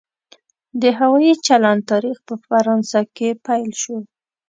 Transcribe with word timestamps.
د 0.81 0.83
هوایي 0.99 1.33
چلند 1.47 1.81
تاریخ 1.91 2.17
په 2.27 2.35
فرانسه 2.47 2.99
کې 3.15 3.29
پیل 3.45 3.71
شو. 3.81 3.97